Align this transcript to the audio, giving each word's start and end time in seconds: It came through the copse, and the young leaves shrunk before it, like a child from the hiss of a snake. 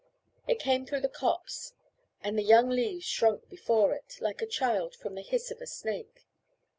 It 0.47 0.57
came 0.57 0.83
through 0.83 1.01
the 1.01 1.07
copse, 1.09 1.73
and 2.23 2.35
the 2.35 2.41
young 2.41 2.69
leaves 2.71 3.05
shrunk 3.05 3.47
before 3.49 3.93
it, 3.93 4.17
like 4.19 4.41
a 4.41 4.47
child 4.47 4.95
from 4.95 5.13
the 5.13 5.21
hiss 5.21 5.51
of 5.51 5.61
a 5.61 5.67
snake. 5.67 6.25